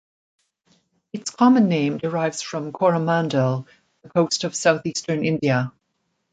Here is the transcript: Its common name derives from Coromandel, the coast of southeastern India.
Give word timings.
Its 1.13 1.29
common 1.29 1.67
name 1.69 1.99
derives 1.99 2.41
from 2.41 2.71
Coromandel, 2.73 3.67
the 4.01 4.09
coast 4.09 4.45
of 4.45 4.55
southeastern 4.55 5.23
India. 5.23 5.71